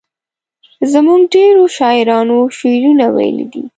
زموږ 0.91 1.21
ډیرو 1.33 1.63
شاعرانو 1.77 2.37
شعرونه 2.57 3.05
ویلي 3.15 3.45
دي. 3.53 3.63